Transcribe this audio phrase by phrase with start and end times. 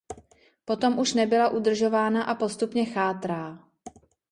[0.65, 3.59] Potom už nebyla udržována a postupně chátrá.